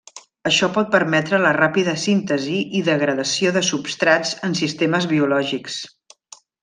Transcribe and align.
Això 0.49 0.67
pot 0.77 0.87
permetre 0.93 1.39
la 1.43 1.51
ràpida 1.57 1.93
síntesi 2.05 2.57
i 2.79 2.81
degradació 2.87 3.53
de 3.59 3.63
substrats 3.69 4.33
en 4.49 4.57
sistemes 4.63 5.07
biològics. 5.13 5.77